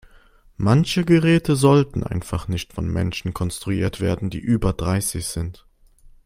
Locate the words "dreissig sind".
4.73-5.67